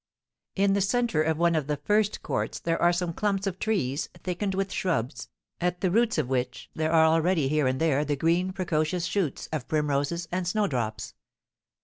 [0.55, 4.09] In the centre of one of the first courts there are some clumps of trees,
[4.23, 8.15] thickened with shrubs, at the roots of which there are already, here and there, the
[8.15, 11.13] green, precocious shoots of primroses and snowdrops.